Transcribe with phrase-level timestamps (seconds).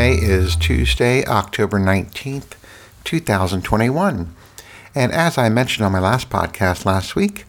[0.00, 2.52] Today is Tuesday, October 19th,
[3.04, 4.34] 2021.
[4.94, 7.44] And as I mentioned on my last podcast last week,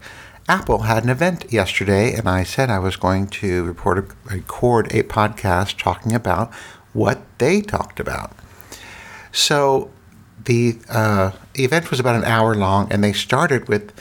[0.46, 5.02] Apple had an event yesterday, and I said I was going to report record a
[5.02, 6.52] podcast talking about
[6.92, 8.36] what they talked about.
[9.32, 9.90] So
[10.44, 13.94] the uh, event was about an hour long, and they started with,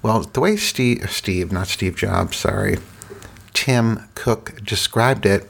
[0.00, 2.78] well, the way Steve, Steve, not Steve Jobs, sorry,
[3.52, 5.46] Tim Cook described it.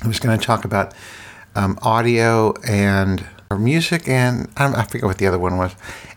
[0.00, 0.94] I was going to talk about
[1.54, 3.26] um, audio and
[3.58, 5.74] music, and I, I forget what the other one was.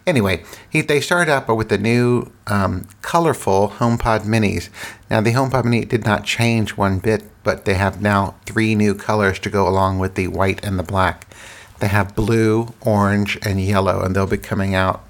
[0.08, 4.70] Anyway, he, they started out with the new um, colorful HomePod Minis.
[5.10, 8.94] Now, the HomePod Mini did not change one bit, but they have now three new
[8.94, 11.28] colors to go along with the white and the black.
[11.80, 15.04] They have blue, orange, and yellow, and they'll be coming out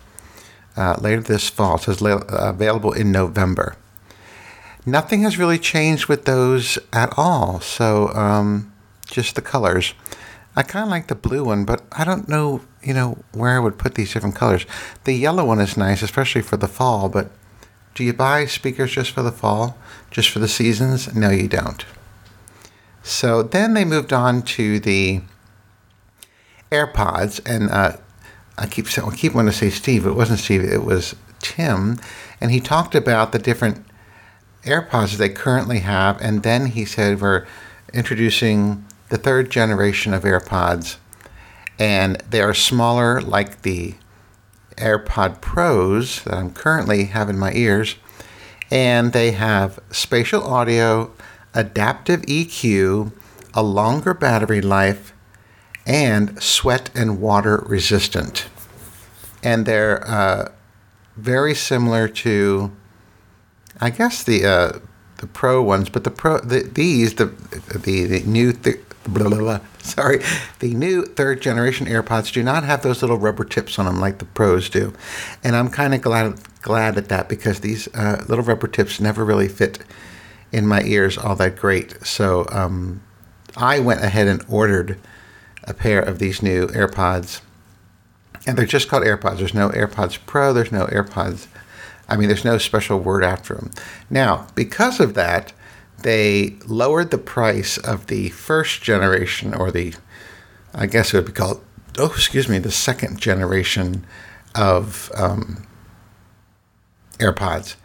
[0.77, 1.77] uh, later this fall.
[1.77, 3.75] So it's available in November.
[4.85, 7.59] Nothing has really changed with those at all.
[7.59, 8.71] So um,
[9.15, 9.93] just the colors.
[10.55, 13.59] I kind of like the blue one, but I don't know, you know, where I
[13.59, 14.65] would put these different colors.
[15.05, 17.31] The yellow one is nice, especially for the fall, but
[17.93, 19.77] do you buy speakers just for the fall,
[20.11, 21.13] just for the seasons?
[21.15, 21.83] No, you don't.
[23.03, 25.21] So then they moved on to the
[26.71, 27.97] AirPods, and uh,
[28.57, 30.05] I keep I keep wanting to say Steve.
[30.05, 30.63] It wasn't Steve.
[30.63, 31.99] It was Tim,
[32.41, 33.85] and he talked about the different
[34.63, 37.45] AirPods they currently have, and then he said we're
[37.93, 40.97] introducing the third generation of AirPods,
[41.77, 43.95] and they are smaller, like the
[44.77, 47.95] AirPod Pros that I'm currently have in my ears,
[48.71, 51.11] and they have spatial audio,
[51.53, 53.11] adaptive EQ,
[53.53, 55.13] a longer battery life,
[55.85, 58.47] and sweat and water resistant.
[59.43, 60.51] And they're uh,
[61.15, 62.75] very similar to,
[63.79, 64.79] I guess the uh,
[65.17, 69.37] the pro ones, but the pro the, these the the, the new th- blah, blah,
[69.37, 70.21] blah, sorry
[70.59, 74.17] the new third generation AirPods do not have those little rubber tips on them like
[74.17, 74.93] the pros do,
[75.43, 79.23] and I'm kind of glad glad at that because these uh, little rubber tips never
[79.23, 79.79] really fit
[80.51, 82.03] in my ears all that great.
[82.05, 83.01] So um,
[83.55, 84.97] I went ahead and ordered
[85.63, 87.41] a pair of these new AirPods.
[88.47, 89.39] And they're just called AirPods.
[89.39, 91.47] There's no AirPods Pro, there's no AirPods.
[92.07, 93.71] I mean, there's no special word after them.
[94.09, 95.53] Now, because of that,
[96.05, 99.95] they lowered the price of the first generation, or the,
[100.73, 101.63] I guess it would be called,
[101.97, 104.05] oh, excuse me, the second generation
[104.53, 105.65] of um,
[107.17, 107.75] AirPods.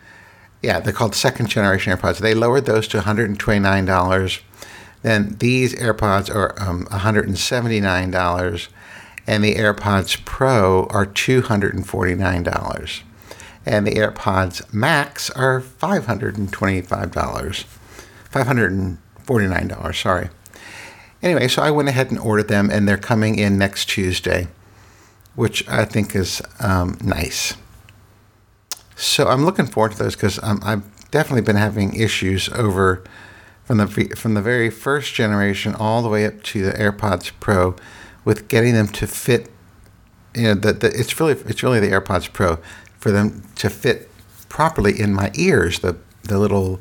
[0.62, 2.19] Yeah, they're called second generation AirPods.
[2.19, 4.41] They lowered those to $129
[5.03, 8.69] then these AirPods are um, $179,
[9.26, 13.03] and the AirPods Pro are $249.
[13.66, 17.79] And the AirPods Max are $525.
[18.32, 20.30] $549, sorry.
[21.22, 24.48] Anyway, so I went ahead and ordered them, and they're coming in next Tuesday,
[25.34, 27.54] which I think is um, nice.
[28.96, 33.02] So I'm looking forward to those because um, I've definitely been having issues over
[33.64, 33.86] from the
[34.16, 37.76] from the very first generation all the way up to the AirPods Pro
[38.24, 39.50] with getting them to fit.
[40.34, 42.58] You know, the, the, it's really it's really the AirPods Pro
[42.98, 44.10] for them to fit
[44.48, 45.80] properly in my ears.
[45.80, 46.80] The the little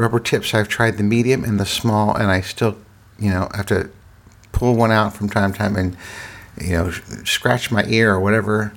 [0.00, 0.54] rubber tips.
[0.54, 2.78] I've tried the medium and the small, and I still,
[3.18, 3.90] you know, have to
[4.52, 5.96] pull one out from time to time and
[6.60, 6.90] you know
[7.24, 8.72] scratch my ear or whatever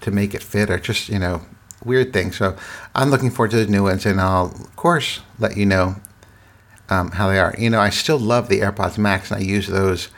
[0.00, 1.42] to make it fit, or just you know
[1.84, 2.30] weird thing.
[2.30, 2.56] So
[2.94, 5.96] I'm looking forward to the new ones, and I'll of course let you know
[6.88, 7.54] um, how they are.
[7.58, 10.10] You know, I still love the AirPods Max, and I use those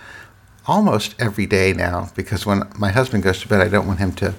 [0.67, 4.13] almost every day now because when my husband goes to bed, I don't want him
[4.13, 4.35] to,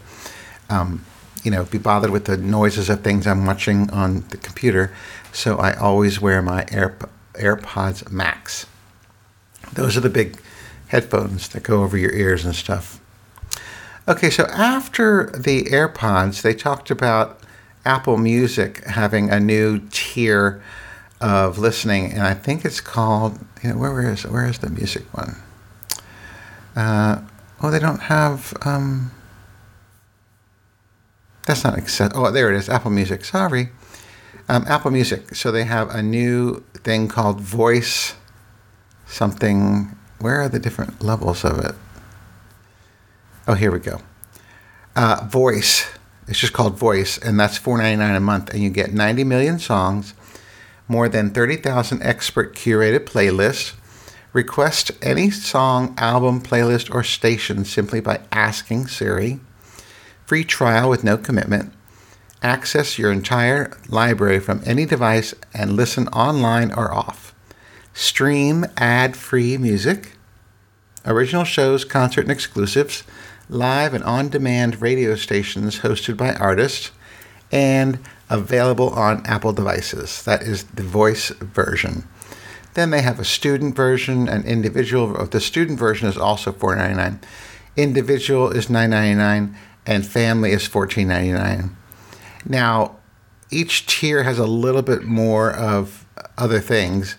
[0.70, 1.04] um,
[1.46, 4.92] you know, be bothered with the noises of things I'm watching on the computer.
[5.32, 6.98] So I always wear my Air,
[7.34, 8.66] AirPods Max.
[9.72, 10.42] Those are the big
[10.88, 13.00] headphones that go over your ears and stuff.
[14.08, 17.40] Okay, so after the AirPods, they talked about
[17.86, 20.64] Apple Music having a new tier
[21.22, 23.40] of listening, and I think it's called.
[23.64, 25.38] You know, where is where is the music one?
[26.76, 27.22] Uh,
[27.62, 28.54] oh, they don't have.
[28.62, 29.12] Um,
[31.46, 32.12] that's not access.
[32.16, 32.70] Oh, there it is.
[32.70, 33.24] Apple Music.
[33.26, 33.70] Sorry,
[34.50, 35.36] um, Apple Music.
[35.36, 38.16] So they have a new thing called Voice.
[39.08, 39.96] Something.
[40.20, 41.76] Where are the different levels of it?
[43.48, 44.02] Oh, here we go.
[44.96, 45.88] Uh, Voice.
[46.28, 49.24] It's just called Voice, and that's four ninety nine a month, and you get ninety
[49.24, 50.14] million songs
[50.88, 53.74] more than 30,000 expert curated playlists.
[54.34, 59.40] Request any song, album, playlist, or station simply by asking Siri.
[60.26, 61.72] Free trial with no commitment.
[62.42, 67.34] Access your entire library from any device and listen online or off.
[67.94, 70.14] Stream ad free music.
[71.06, 73.04] original shows, concert and exclusives,
[73.50, 76.92] live and on demand radio stations hosted by artists,
[77.52, 80.24] and available on Apple devices.
[80.24, 82.08] That is the voice version.
[82.74, 85.26] Then they have a student version, an individual.
[85.28, 87.22] The student version is also $4.99.
[87.78, 91.72] Individual is $9.99, and family is $14.99.
[92.46, 92.98] Now,
[93.52, 96.06] each tier has a little bit more of
[96.38, 97.18] other things.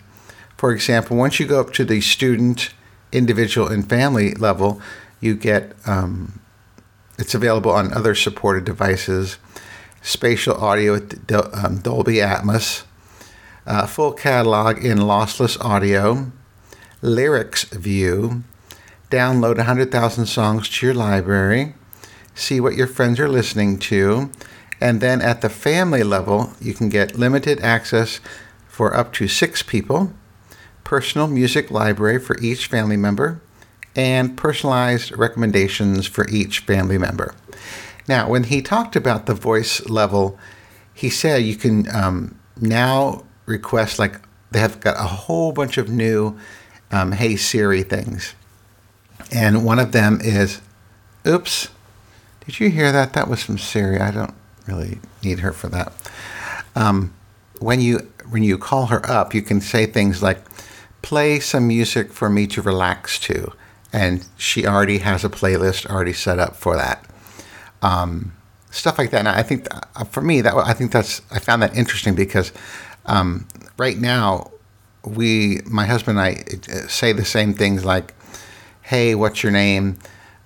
[0.56, 2.70] For example, once you go up to the student,
[3.12, 4.80] individual, and family level,
[5.20, 6.40] you get um,
[7.18, 9.38] it's available on other supported devices,
[10.02, 12.84] spatial audio with um, Dolby Atmos,
[13.66, 16.30] uh, full catalog in lossless audio,
[17.02, 18.44] lyrics view,
[19.10, 21.74] download 100,000 songs to your library,
[22.36, 24.30] see what your friends are listening to,
[24.80, 28.20] and then at the family level, you can get limited access
[28.68, 30.12] for up to six people,
[30.84, 33.40] personal music library for each family member,
[33.96, 37.34] and personalized recommendations for each family member.
[38.06, 40.38] Now, when he talked about the voice level,
[40.92, 45.88] he said you can um, now request, like, they have got a whole bunch of
[45.88, 46.38] new
[46.92, 48.34] um, Hey Siri things.
[49.32, 50.60] And one of them is,
[51.26, 51.68] oops,
[52.46, 53.12] did you hear that?
[53.12, 53.98] That was from Siri.
[53.98, 54.34] I don't
[54.66, 55.92] really need her for that.
[56.74, 57.12] Um,
[57.58, 57.98] when you
[58.30, 60.40] when you call her up, you can say things like,
[61.02, 63.52] "Play some music for me to relax to,"
[63.92, 67.04] and she already has a playlist already set up for that.
[67.82, 68.32] Um,
[68.70, 69.20] stuff like that.
[69.20, 72.52] And I think uh, for me that I think that's I found that interesting because
[73.06, 73.46] um,
[73.78, 74.50] right now
[75.04, 78.14] we my husband and I uh, say the same things like,
[78.82, 79.98] "Hey, what's your name?"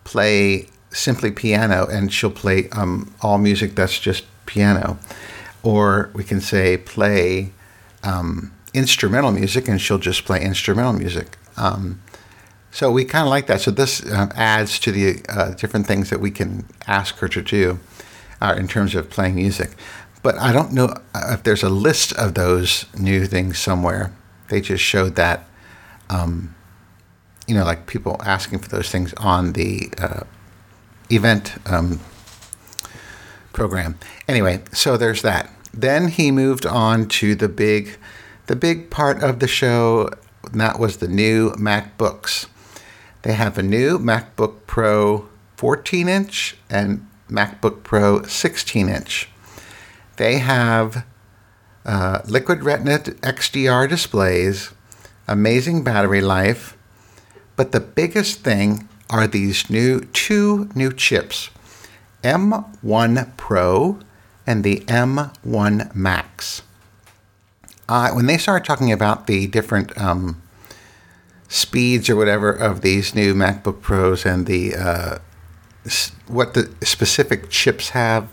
[0.05, 4.98] Play simply piano, and she'll play um, all music that's just piano.
[5.62, 7.52] Or we can say play
[8.02, 11.37] um, instrumental music, and she'll just play instrumental music.
[11.56, 12.00] Um,
[12.70, 13.60] so we kind of like that.
[13.60, 17.42] So this uh, adds to the uh, different things that we can ask her to
[17.42, 17.81] do
[18.40, 19.70] uh, in terms of playing music.
[20.22, 24.12] But I don't know uh, if there's a list of those new things somewhere.
[24.48, 25.48] They just showed that,
[26.08, 26.54] um,
[27.46, 30.25] you know, like people asking for those things on the uh,
[31.11, 32.01] event um,
[33.53, 33.99] program.
[34.29, 35.51] Anyway, so there's that.
[35.73, 37.99] Then he moved on to the big,
[38.47, 40.11] the big part of the show.
[40.51, 42.47] And that was the new MacBooks.
[43.23, 49.29] They have a new MacBook Pro 14 inch and MacBook Pro 16 inch.
[50.17, 51.05] They have
[51.85, 54.71] uh, Liquid Retina XDR displays,
[55.29, 56.77] amazing battery life,
[57.57, 61.51] but the biggest thing are these new two new chips,
[62.23, 63.99] M1 Pro
[64.47, 66.62] and the M1 Max.
[67.89, 70.41] Uh, when they started talking about the different um,
[71.49, 75.19] speeds or whatever of these new MacBook Pros and the uh,
[76.29, 78.29] what the specific chips have,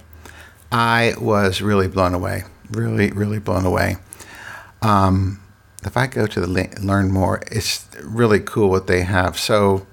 [0.71, 2.43] I was really blown away.
[2.69, 3.97] Really, really blown away.
[4.81, 5.41] Um,
[5.83, 9.39] if I go to the learn more, it's really cool what they have.
[9.39, 9.87] So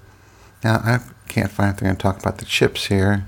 [0.65, 3.27] now I can't find if they're going to talk about the chips here.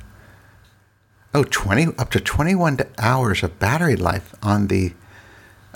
[1.36, 4.94] Oh, 20 up to 21 hours of battery life on the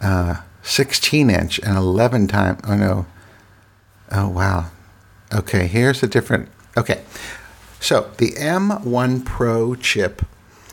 [0.02, 2.58] uh, 16 inch and 11 time.
[2.68, 3.06] Oh no.
[4.12, 4.72] Oh wow.
[5.32, 6.50] Okay, here's a different.
[6.76, 7.04] Okay,
[7.80, 10.24] so the M1 Pro chip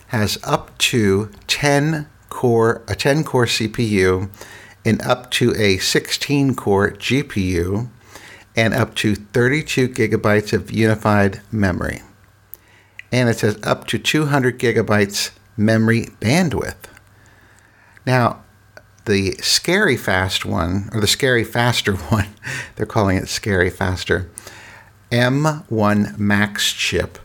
[0.09, 4.31] has up to 10 core a 10 core CPU
[4.87, 7.91] and up to a 16 core GPU
[8.59, 12.03] and up to 32 gigabytes of unified memory.
[13.13, 16.91] And it says up to 200 gigabytes memory bandwidth.
[18.05, 18.43] Now,
[19.05, 22.27] the scary fast one, or the scary faster one,
[22.75, 24.29] they're calling it scary faster,
[25.13, 27.21] M1 Max chip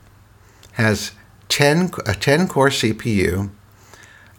[0.73, 1.13] has
[1.49, 3.49] 10, a 10 core CPU,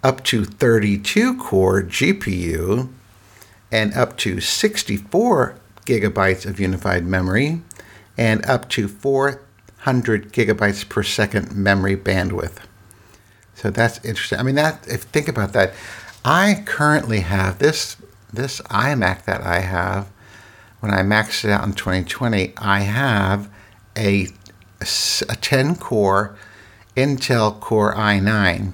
[0.05, 2.89] up to 32 core GPU,
[3.73, 7.63] and up to 64 gigabytes of unified memory
[8.17, 12.59] and up to 400 gigabytes per second memory bandwidth.
[13.55, 14.39] So that's interesting.
[14.39, 15.73] I mean, that if think about that,
[16.25, 17.97] I currently have this
[18.33, 20.11] this iMac that I have.
[20.81, 23.49] When I maxed it out in 2020, I have
[23.97, 24.29] a
[24.81, 26.37] a 10 core
[26.97, 28.73] Intel Core i9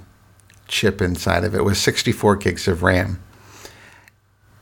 [0.66, 3.20] chip inside of it with 64 gigs of RAM.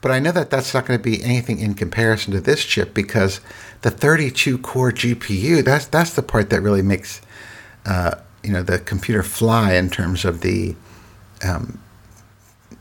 [0.01, 2.95] But I know that that's not going to be anything in comparison to this chip
[2.95, 3.41] because
[3.83, 7.21] the 32 core GPU that's that's the part that really makes
[7.85, 10.77] uh, you know the computer fly in terms of the
[11.43, 11.81] um,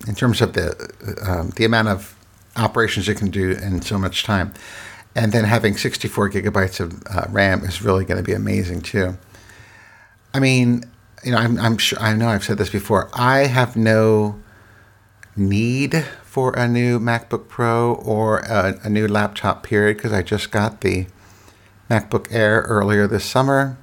[0.08, 0.76] in terms of the
[1.28, 2.16] um, the amount of
[2.56, 4.54] operations it can do in so much time.
[5.16, 9.18] and then having 64 gigabytes of uh, RAM is really going to be amazing too.
[10.34, 10.84] I mean,
[11.24, 13.10] you know, I'm, I'm sure I know I've said this before.
[13.14, 14.40] I have no
[15.36, 16.06] need
[16.38, 20.82] for a new MacBook Pro or a, a new laptop, period, because I just got
[20.82, 21.08] the
[21.90, 23.76] MacBook Air earlier this summer.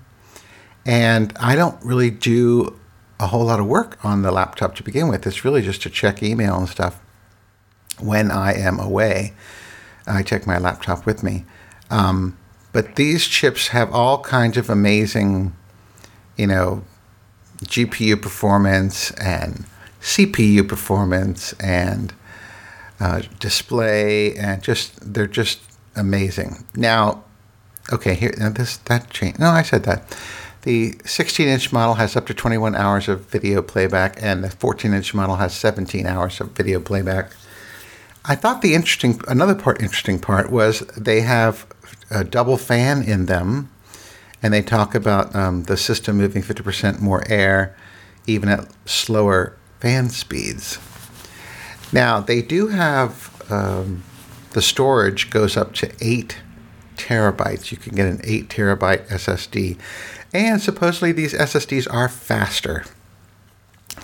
[0.86, 2.78] And I don't really do
[3.18, 5.26] a whole lot of work on the laptop to begin with.
[5.26, 7.02] It's really just to check email and stuff
[7.98, 9.32] when I am away.
[10.06, 11.46] I take my laptop with me.
[11.90, 12.38] Um,
[12.72, 15.56] but these chips have all kinds of amazing,
[16.36, 16.84] you know,
[17.64, 19.64] GPU performance and
[20.00, 22.14] CPU performance and
[23.00, 25.60] uh, display and just they're just
[25.96, 26.64] amazing.
[26.74, 27.24] Now,
[27.92, 29.38] okay, here now this that change.
[29.38, 30.16] No, I said that.
[30.62, 35.36] The 16-inch model has up to 21 hours of video playback, and the 14-inch model
[35.36, 37.32] has 17 hours of video playback.
[38.24, 41.66] I thought the interesting, another part, interesting part was they have
[42.10, 43.70] a double fan in them,
[44.42, 47.76] and they talk about um, the system moving 50% more air,
[48.26, 50.78] even at slower fan speeds.
[51.94, 54.02] Now they do have um,
[54.50, 56.38] the storage goes up to eight
[56.96, 57.70] terabytes.
[57.70, 59.78] You can get an eight terabyte SSD,
[60.32, 62.84] and supposedly these SSDs are faster.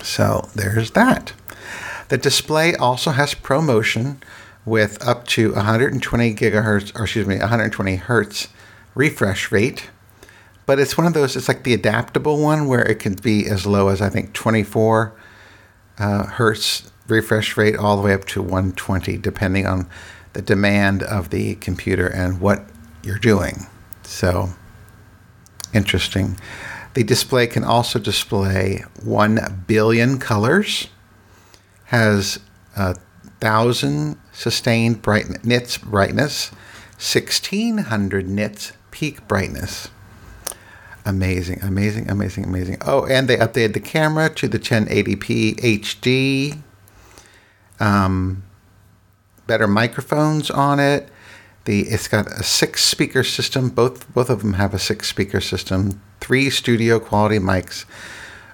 [0.02, 1.32] So there's that.
[2.10, 4.22] The display also has ProMotion
[4.64, 8.48] with up to 120 gigahertz, or excuse me, 120 hertz
[8.94, 9.90] refresh rate.
[10.64, 13.66] But it's one of those, it's like the adaptable one where it can be as
[13.66, 15.12] low as I think 24
[15.98, 19.88] uh, hertz refresh rate all the way up to 120, depending on
[20.32, 22.64] the demand of the computer and what
[23.02, 23.66] you're doing.
[24.02, 24.50] So,
[25.74, 26.38] interesting.
[26.94, 30.88] The display can also display 1 billion colors
[31.86, 32.38] has
[32.76, 32.94] a
[33.40, 36.50] thousand sustained bright nits brightness,
[36.98, 39.88] 1600 nits peak brightness.
[41.04, 42.76] Amazing, amazing, amazing, amazing.
[42.82, 46.58] Oh, and they updated the camera to the 1080p HD.
[47.80, 48.44] Um,
[49.46, 51.08] better microphones on it.
[51.64, 53.68] The it's got a six speaker system.
[53.70, 56.00] Both both of them have a six speaker system.
[56.20, 57.84] Three studio quality mics.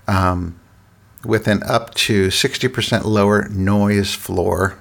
[0.09, 0.59] Um,
[1.27, 4.79] with an up to 60% lower noise floor.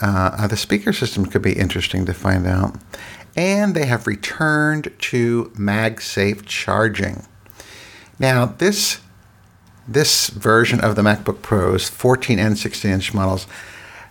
[0.00, 2.76] Uh, the speaker system could be interesting to find out.
[3.36, 7.26] And they have returned to MagSafe charging.
[8.18, 9.00] Now, this
[9.90, 13.46] this version of the MacBook Pros, 14 and 16 inch models,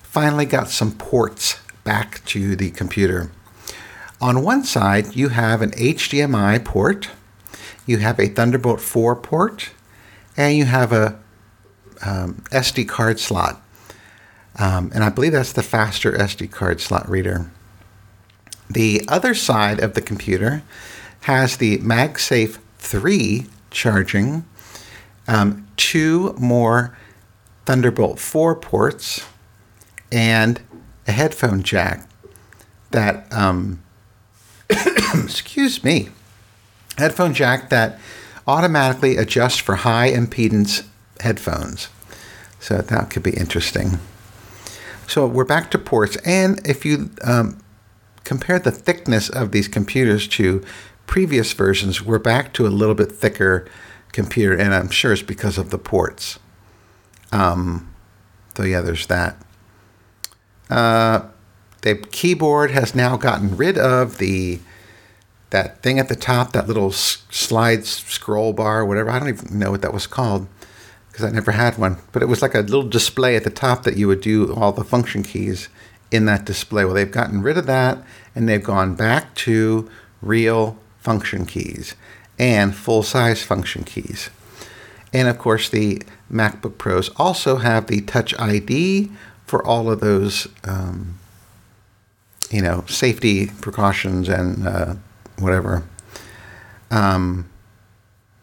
[0.04, 3.32] finally got some ports back to the computer.
[4.22, 7.10] On one side, you have an HDMI port,
[7.86, 9.72] you have a Thunderbolt 4 port,
[10.36, 11.18] and you have a
[12.06, 13.62] um, SD card slot.
[14.58, 17.50] Um, and I believe that's the faster SD card slot reader.
[18.70, 20.64] The other side of the computer
[21.22, 24.46] has the MagSafe 3 charging,
[25.30, 26.98] um, two more
[27.66, 29.24] Thunderbolt 4 ports,
[30.12, 30.60] and
[31.08, 32.10] a headphone jack
[32.90, 33.84] that, um,
[35.14, 36.10] excuse me,
[36.98, 38.00] headphone jack that
[38.48, 40.84] automatically adjusts for high impedance
[41.20, 41.90] headphones.
[42.60, 44.00] So that could be interesting.
[45.06, 46.16] So we're back to ports.
[46.26, 47.60] And if you um,
[48.24, 50.66] compare the thickness of these computers to
[51.06, 53.68] previous versions, we're back to a little bit thicker
[54.12, 54.56] computer.
[54.56, 56.39] And I'm sure it's because of the ports.
[57.32, 57.94] Um,
[58.56, 59.38] so yeah, there's that.
[60.70, 61.30] Uh,
[61.82, 64.60] the keyboard has now gotten rid of the
[65.50, 69.10] that thing at the top, that little slide scroll bar, whatever.
[69.10, 70.48] I don't even know what that was called
[71.08, 71.98] because I never had one.
[72.12, 74.72] But it was like a little display at the top that you would do all
[74.72, 75.68] the function keys
[76.12, 76.86] in that display.
[76.86, 78.04] Well, they've gotten rid of that
[78.36, 79.89] and they've gone back to
[80.22, 81.96] real function keys
[82.39, 84.29] and full size function keys.
[85.13, 89.12] And of course, the MacBook Pros also have the Touch ID
[89.46, 91.19] for all of those, um,
[92.50, 94.96] you know, safety precautions and uh,
[95.38, 95.84] whatever.
[96.91, 97.50] Um,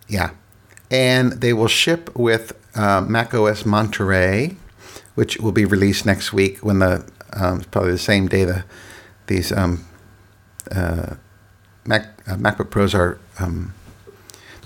[0.09, 0.31] yeah.
[0.91, 4.57] And they will ship with uh, Mac OS Monterey,
[5.15, 8.65] which will be released next week when the um, probably the same day the
[9.27, 9.85] these um,
[10.71, 11.15] uh,
[11.85, 13.75] Mac uh, MacBook Pros are um,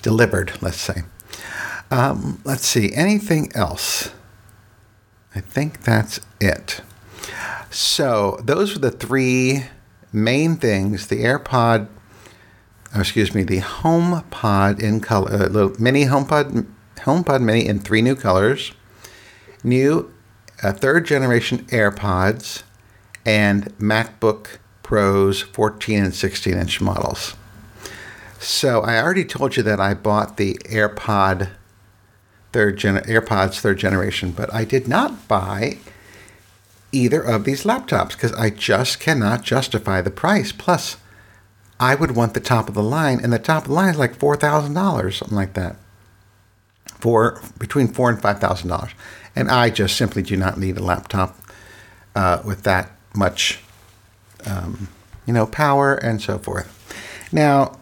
[0.02, 0.52] delivered.
[0.61, 1.02] Let's say.
[1.90, 2.92] Um, let's see.
[2.95, 4.11] Anything else?
[5.35, 6.83] I think that's it.
[7.71, 9.64] So those are the three
[10.12, 11.88] main things: the AirPod
[12.95, 16.66] oh, excuse me, the HomePod in color, uh, little mini HomePod,
[16.99, 18.73] HomePod Mini in three new colors,
[19.62, 20.12] new
[20.62, 22.62] uh, third generation AirPods,
[23.25, 27.35] and MacBook Pros 14 and 16 inch models.
[28.42, 31.50] So I already told you that I bought the AirPod
[32.54, 35.76] third gen- AirPods third generation, but I did not buy
[36.90, 40.52] either of these laptops because I just cannot justify the price.
[40.52, 40.97] Plus,
[41.78, 43.99] I would want the top of the line, and the top of the line is
[43.99, 45.76] like four thousand dollars, something like that.
[46.99, 48.92] For between four and five thousand dollars,
[49.37, 51.38] and I just simply do not need a laptop
[52.16, 53.61] uh, with that much,
[54.47, 54.88] um,
[55.26, 56.78] you know, power and so forth.
[57.32, 57.76] Now,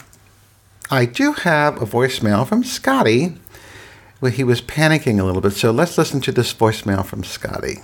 [0.90, 3.34] I do have a voicemail from Scotty.
[4.20, 7.78] where he was panicking a little bit, so let's listen to this voicemail from Scotty.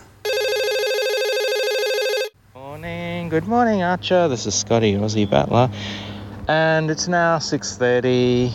[2.55, 4.27] Morning, good morning, Archer.
[4.29, 5.71] This is Scotty Aussie Battler,
[6.49, 8.53] and it's now 6:30.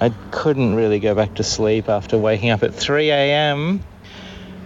[0.00, 3.80] I couldn't really go back to sleep after waking up at 3 a.m.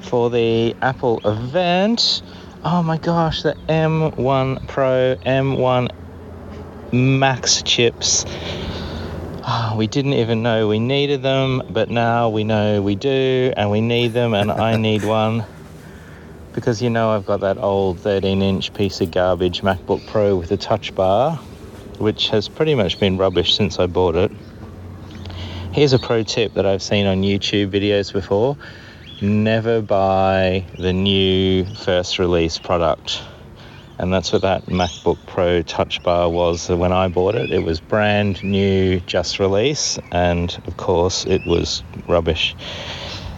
[0.00, 2.22] for the Apple event.
[2.64, 5.90] Oh my gosh, the M1 Pro, M1
[6.92, 8.24] Max chips.
[9.46, 13.70] Oh, we didn't even know we needed them, but now we know we do, and
[13.70, 15.44] we need them, and I need one
[16.54, 20.50] because you know I've got that old 13 inch piece of garbage MacBook Pro with
[20.52, 21.36] a touch bar,
[21.98, 24.32] which has pretty much been rubbish since I bought it.
[25.72, 28.56] Here's a pro tip that I've seen on YouTube videos before
[29.20, 33.22] never buy the new first release product.
[33.96, 37.52] And that's what that MacBook Pro Touch Bar was when I bought it.
[37.52, 42.56] It was brand new, just release, and of course, it was rubbish.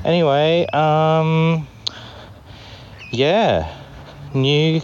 [0.02, 1.68] Anyway, um,
[3.10, 3.70] yeah,
[4.32, 4.80] new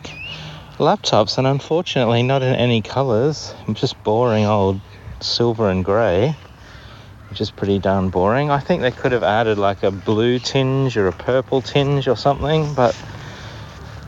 [0.77, 3.55] laptops, and unfortunately, not in any colors.
[3.73, 4.79] Just boring old
[5.21, 6.37] silver and grey,
[7.31, 8.51] which is pretty darn boring.
[8.51, 12.17] I think they could have added like a blue tinge or a purple tinge or
[12.17, 12.95] something, but.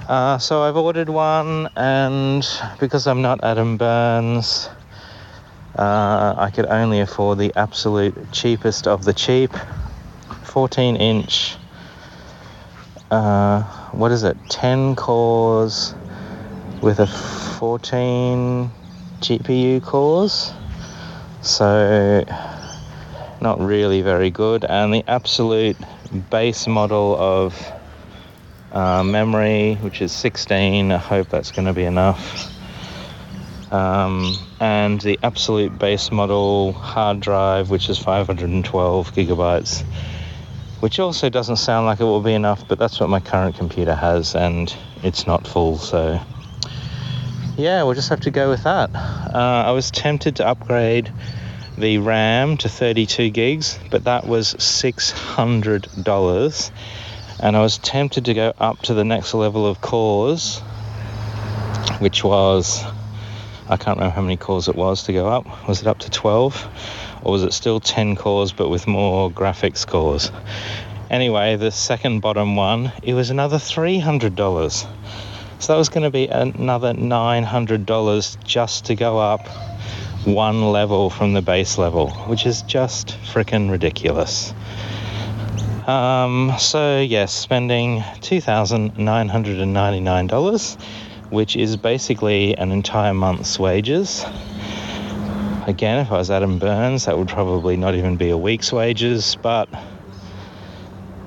[0.08, 2.46] Uh, so I've ordered one, and
[2.78, 4.68] because I'm not Adam Burns,
[5.78, 9.50] uh, I could only afford the absolute cheapest of the cheap.
[10.44, 11.56] 14 inch
[13.14, 13.62] uh,
[13.92, 14.36] what is it?
[14.48, 15.94] 10 cores
[16.82, 18.70] with a 14
[19.20, 20.52] GPU cores.
[21.42, 22.24] So
[23.40, 24.64] not really very good.
[24.64, 25.76] And the absolute
[26.30, 27.54] base model of
[28.74, 32.50] uh, memory which is 16 I hope that's going to be enough.
[33.72, 39.82] Um, and the absolute base model hard drive which is 512 gigabytes
[40.80, 43.94] which also doesn't sound like it will be enough, but that's what my current computer
[43.94, 46.20] has, and it's not full, so
[47.56, 48.90] yeah, we'll just have to go with that.
[48.94, 51.10] Uh, I was tempted to upgrade
[51.78, 56.70] the RAM to 32 gigs, but that was $600,
[57.40, 60.60] and I was tempted to go up to the next level of cores,
[61.98, 62.84] which was
[63.68, 65.68] I can't remember how many cores it was to go up.
[65.68, 66.68] Was it up to 12?
[67.24, 70.30] or was it still 10 cores but with more graphics cores?
[71.10, 74.86] Anyway, the second bottom one, it was another $300.
[75.58, 79.46] So that was going to be another $900 just to go up
[80.24, 84.52] one level from the base level, which is just freaking ridiculous.
[85.86, 90.82] Um, so, yes, spending $2,999,
[91.30, 94.24] which is basically an entire month's wages
[95.66, 99.34] Again, if I was Adam Burns, that would probably not even be a week's wages,
[99.40, 99.66] but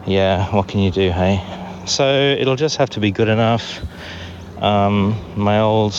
[0.05, 1.43] yeah, what can you do, hey?
[1.87, 3.81] So it'll just have to be good enough.
[4.61, 5.93] Um, my old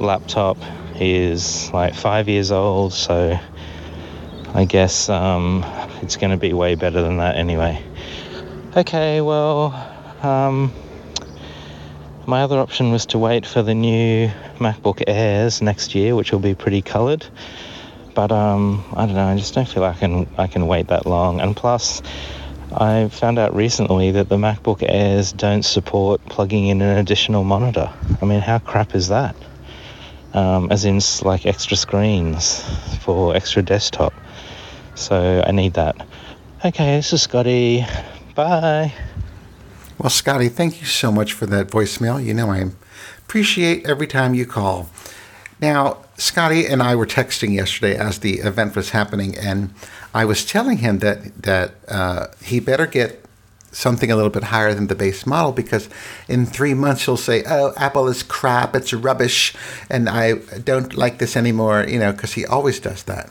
[0.00, 0.58] laptop
[0.96, 3.38] is like five years old, so
[4.54, 5.64] I guess um,
[6.02, 7.82] it's going to be way better than that anyway.
[8.76, 9.72] Okay, well,
[10.22, 10.72] um,
[12.26, 16.38] my other option was to wait for the new MacBook Airs next year, which will
[16.38, 17.26] be pretty coloured.
[18.14, 19.26] But um, I don't know.
[19.26, 21.40] I just don't feel I can I can wait that long.
[21.40, 22.02] And plus,
[22.72, 27.90] I found out recently that the MacBook Airs don't support plugging in an additional monitor.
[28.20, 29.34] I mean, how crap is that?
[30.34, 32.62] Um, as in, like extra screens
[33.02, 34.12] for extra desktop.
[34.98, 35.96] So I need that.
[36.64, 37.86] Okay, this is Scotty.
[38.34, 38.92] Bye.
[39.96, 42.22] Well, Scotty, thank you so much for that voicemail.
[42.22, 42.72] You know, I
[43.18, 44.90] appreciate every time you call.
[45.60, 49.72] Now, Scotty and I were texting yesterday as the event was happening, and
[50.12, 53.24] I was telling him that that uh, he better get
[53.70, 55.88] something a little bit higher than the base model because
[56.26, 58.74] in three months he'll say, "Oh, Apple is crap.
[58.74, 59.54] It's rubbish,
[59.88, 60.34] and I
[60.64, 63.30] don't like this anymore." You know, because he always does that.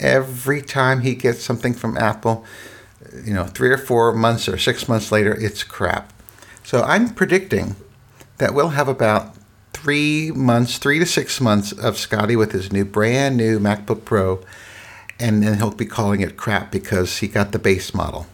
[0.00, 2.44] Every time he gets something from Apple,
[3.24, 6.12] you know, three or four months or six months later, it's crap.
[6.64, 7.76] So I'm predicting
[8.38, 9.36] that we'll have about
[9.72, 14.42] three months, three to six months of Scotty with his new brand new MacBook Pro,
[15.20, 18.26] and then he'll be calling it crap because he got the base model.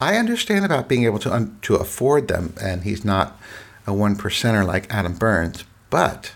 [0.00, 3.38] I understand about being able to un- to afford them, and he's not
[3.86, 6.32] a one percenter like Adam Burns, but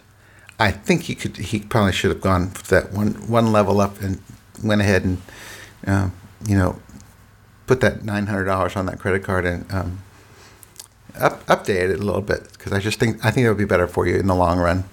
[0.58, 1.36] I think he could.
[1.36, 4.20] He probably should have gone that one one level up and
[4.62, 5.22] went ahead and
[5.86, 6.10] uh,
[6.46, 6.78] you know
[7.66, 9.98] put that nine hundred dollars on that credit card and um,
[11.18, 13.64] up, update it a little bit because I just think I think it would be
[13.64, 14.84] better for you in the long run.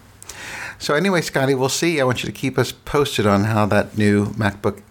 [0.78, 2.02] So anyway, Scotty, we'll see.
[2.02, 4.82] I want you to keep us posted on how that new MacBook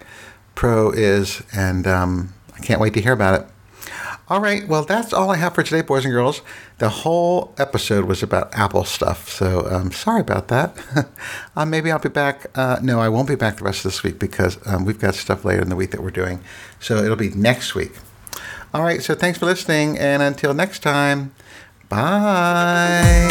[0.54, 3.46] Pro is, and um, I can't wait to hear about it.
[4.26, 6.40] All right, well, that's all I have for today, boys and girls.
[6.78, 10.78] The whole episode was about Apple stuff, so um, sorry about that.
[11.56, 12.46] uh, maybe I'll be back.
[12.54, 15.14] Uh, no, I won't be back the rest of this week because um, we've got
[15.14, 16.42] stuff later in the week that we're doing.
[16.80, 17.92] So it'll be next week.
[18.72, 21.34] All right, so thanks for listening, and until next time,
[21.90, 23.30] bye.